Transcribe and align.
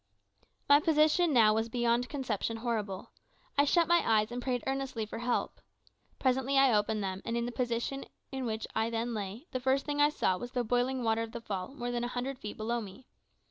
My 0.67 0.79
position 0.79 1.31
now 1.31 1.53
was 1.53 1.69
beyond 1.69 2.09
conception 2.09 2.57
horrible. 2.57 3.11
I 3.55 3.65
shut 3.65 3.87
my 3.87 4.01
eyes 4.03 4.31
and 4.31 4.41
prayed 4.41 4.63
earnestly 4.65 5.05
for 5.05 5.19
help. 5.19 5.61
Presently 6.17 6.57
I 6.57 6.73
opened 6.75 7.03
them, 7.03 7.21
and 7.23 7.37
in 7.37 7.45
the 7.45 7.51
position 7.51 8.05
in 8.31 8.45
which 8.47 8.65
I 8.75 8.89
then 8.89 9.13
lay, 9.13 9.45
the 9.51 9.59
first 9.59 9.85
thing 9.85 10.01
I 10.01 10.09
saw 10.09 10.39
was 10.39 10.53
the 10.53 10.63
boiling 10.63 11.03
water 11.03 11.21
of 11.21 11.33
the 11.33 11.39
fall 11.41 11.75
more 11.75 11.91
than 11.91 12.03
a 12.03 12.07
hundred 12.17 12.39
feet 12.39 12.57
below 12.57 12.81
me. 12.81 13.05